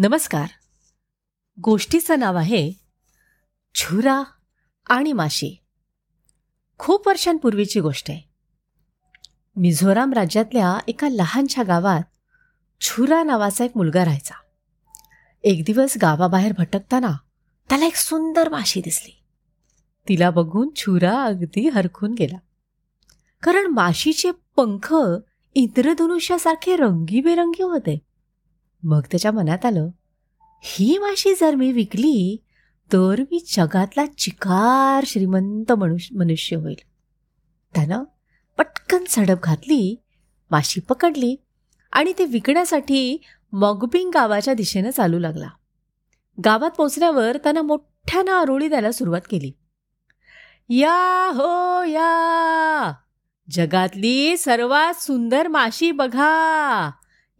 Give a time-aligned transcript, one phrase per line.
[0.00, 0.48] नमस्कार.
[1.64, 2.72] गोष्टीचं नाव आहे
[3.74, 4.22] छुरा
[4.86, 5.60] आणि माशी.
[6.78, 8.20] खूप वर्षांपूर्वीची गोष्ट आहे.
[9.56, 12.02] मिझोराम राज्यातल्या एका लहानशा गावात
[12.80, 14.34] छुरा नावाचा एक मुलगा राहायचा.
[15.44, 17.12] एक दिवस गावाबाहेर भटकताना
[17.68, 19.22] त्याला एक सुंदर माशी दिसली.
[20.08, 22.38] तिला बघून छुरा अगदी हरखून गेला.
[23.42, 24.94] कारण माशीचे पंख
[25.54, 28.07] इंद्रधनुष्यासारखे रंगीबेरंगी होते.
[28.82, 29.88] मग त्याच्या मनात आलं
[30.62, 32.36] ही माशी जर मी विकली
[32.92, 36.76] तर मी जगातला चिकार श्रीमंत मनुष्य मनुष्य होईल.
[37.74, 38.04] त्यानं
[38.58, 40.02] पटकन झडप घातली
[40.50, 41.36] माशी पकडली
[41.92, 43.22] आणि ते विकण्यासाठी
[43.52, 45.48] मॉगबिंग गावाच्या दिशेनं चालू लागला.
[46.44, 49.52] गावात पोचल्यावर त्यानं मोठ्यानं आरोळी द्यायला सुरुवात केली.
[50.68, 52.92] या हो या!
[53.50, 56.90] जगातली सर्वात सुंदर माशी बघा!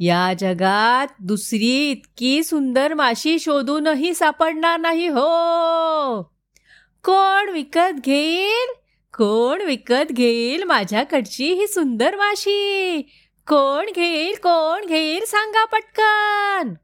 [0.01, 6.23] या जगात दुसरी इतकी सुंदर माशी शोधूनही सापडणार नाही हो.
[7.04, 8.73] कोण विकत घेईल?
[9.19, 13.02] कोण विकत घेईल माझ्याकडची ही सुंदर माशी?
[13.46, 14.35] कोण घेईल?
[14.35, 15.24] कोण घेईल?
[15.24, 16.74] सांगा पटकन.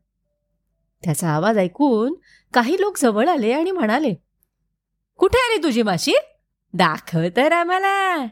[1.05, 2.15] त्याचा आवाज ऐकून
[2.55, 4.15] काही लोक जवळ आले आणि म्हणाले
[5.17, 6.15] कुठे आली तुझी माशी?
[6.73, 8.27] दाखव तर आम्हाला.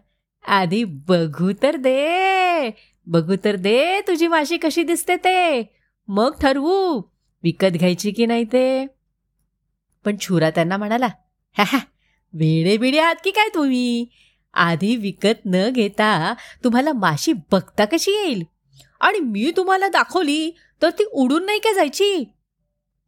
[0.46, 2.91] आधी बघू तर दे.
[3.06, 5.62] बघू तर दे तुझी माशी कशी दिसते ते.
[6.08, 6.98] मग ठरवू
[7.44, 8.86] विकत घ्यायची की नाही ते.
[10.04, 11.06] पण छुरा त्यांना म्हणाला
[11.56, 11.78] हा
[12.34, 14.06] वेडे बिडे आहात की काय तुम्ही?
[14.54, 18.42] आधी विकत न घेता तुम्हाला माशी बघता कशी येईल?
[19.00, 20.50] आणि मी तुम्हाला दाखवली
[20.82, 22.24] तर ती उडून नाही का जायची?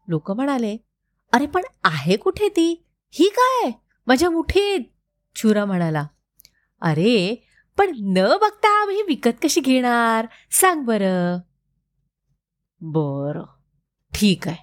[0.08, 0.76] लोक म्हणाले
[1.32, 2.84] अरे पण आहे कुठे ती?
[3.10, 3.70] ही काय?
[4.06, 4.80] माझ्या मुठीत.
[5.36, 6.06] छुरा म्हणाला
[6.80, 7.44] अरे
[7.78, 10.26] पण न बघता आम्ही विकत कशी घेणार?
[10.50, 11.38] सांग बरं.
[12.80, 13.42] बर.
[14.12, 14.62] ठीक आहे.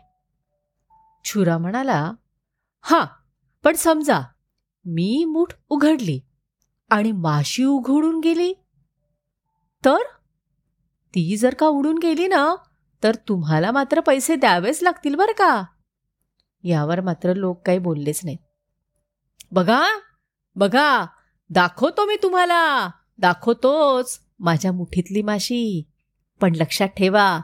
[1.26, 2.12] छुरा म्हणाला
[2.82, 3.06] हा
[3.64, 4.22] पण समजा
[4.86, 6.20] मी मूठ उघडली
[6.90, 8.54] आणि माशी उघडून गेली
[9.86, 9.98] तर?
[11.14, 12.56] ती जर का उडून गेली ना
[13.04, 15.64] तर तुम्हाला मात्र पैसे द्यावेच लागतील बरं का?
[16.64, 18.40] यावर मात्र लोक काही बोललेच नाहीत.
[19.52, 19.84] बघा
[20.56, 21.06] बघा
[21.50, 22.90] दाखवतो मी तुम्हाला.
[23.18, 25.88] दाखवतोच माझ्या मुठीतली माशी.
[26.42, 27.40] पण लक्षात ठेवा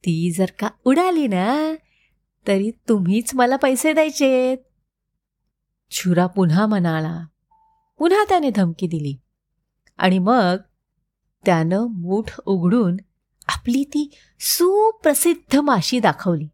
[0.00, 1.74] ती जर का उडाली ना
[2.46, 4.58] तरी तुम्हीच मला पैसे द्यायचेत.
[5.90, 7.26] छुरा पुन्हा म्हणाला.
[7.98, 9.16] पुन्हा त्याने धमकी दिली.
[9.98, 10.56] आणि मग
[11.46, 12.96] त्यानं मूठ उघडून
[13.48, 14.10] आपली ती
[14.40, 16.46] सुप्रसिद्ध माशी दाखवली.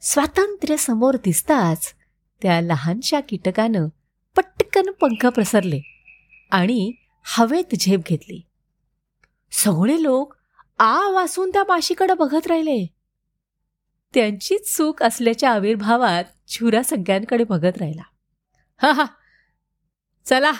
[0.00, 1.94] स्वातंत्र्य समोर दिसताच
[2.42, 3.88] त्या लहानशा कीटकानं
[4.36, 5.80] पटकन पंख प्रसरले
[6.50, 6.92] आणि
[7.24, 8.40] हवेत झेप घेतली.
[9.52, 10.34] सगळे लोक
[10.78, 12.86] आ वासून त्या माशीकडे बघत राहिले.
[14.14, 18.02] त्यांचीच चूक असल्याच्या आविर्भावात छुरा सगळ्यांकडे बघत राहिला.
[18.82, 19.04] हा हा.
[20.24, 20.52] चला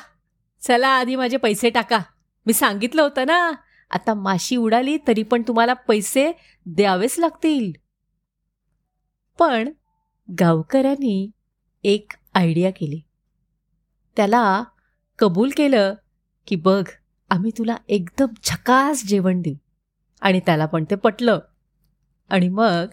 [0.61, 1.99] चला आधी माझे पैसे टाका.
[2.47, 3.53] मी सांगितलं होतं ना.
[3.91, 6.33] आता माशी उडाली तरी पण तुम्हाला पैसे
[6.67, 7.73] द्यावेच लागतील.
[9.39, 9.73] पण
[10.41, 11.31] गावकऱ्यांनी
[11.85, 13.01] एक आयडिया केली.
[14.17, 14.65] त्याला
[15.19, 15.95] कबूल केलं
[16.47, 16.85] की बघ
[17.31, 19.55] आम्ही तुला एकदम झकास जेवण देऊ.
[20.21, 21.39] आणि त्याला पण ते पटलं.
[22.31, 22.87] आणि मग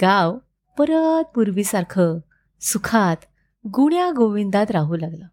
[0.00, 0.38] गाव
[0.78, 2.18] परत पूर्वीसारखं
[2.60, 3.16] सुखात
[3.66, 5.26] गुण्या गोविंदात राहू लागलं.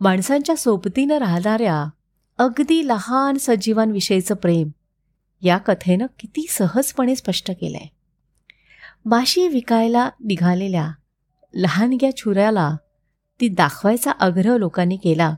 [0.00, 1.90] माणसांच्या सोबतीनं राहणाऱ्या
[2.38, 4.70] अगदी लहान सजीवांविषयीचं प्रेम
[5.42, 7.86] या कथेनं किती सहजपणे स्पष्ट केलंय.
[9.04, 10.92] माशी विकायला निघालेल्या
[11.54, 12.76] लहानग्या छुऱ्याला
[13.40, 15.34] ती दाखवायचा आग्रह लोकांनी केला.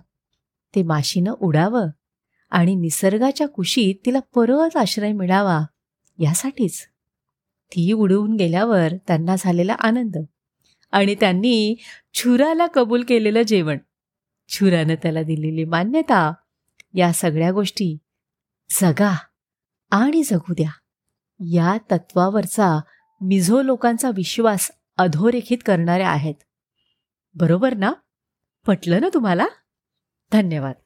[0.74, 1.86] ते माशीनं उडावं
[2.50, 5.60] आणि निसर्गाच्या कुशीत तिला परत आश्रय मिळावा
[6.18, 6.82] यासाठीच.
[7.72, 10.16] ती उडवून गेल्यावर त्यांना झालेला आनंद
[10.92, 11.76] आणि त्यांनी
[12.14, 13.78] छुराला कबूल केलेलं जेवण.
[14.48, 16.32] छुरानं त्याला दिलेली मान्यता
[16.94, 17.98] या सगळ्या गोष्टी
[18.80, 19.16] जगा
[19.90, 20.70] आणि जगू द्या.
[21.40, 22.80] या तत्वावरचा
[23.20, 26.34] मिझो लोकांचा विश्वास अधोरेखित करणाऱ्या आहेत.
[27.34, 27.92] बरोबर ना?
[28.66, 29.46] पटलं ना तुम्हाला?
[30.30, 30.76] 鍛錬は